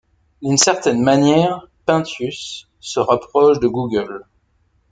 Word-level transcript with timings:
D'une 0.41 0.57
certaine 0.57 1.03
manière, 1.03 1.67
Penthius 1.85 2.67
se 2.79 2.99
rapproche 2.99 3.59
de 3.59 3.67
Google. 3.67 4.25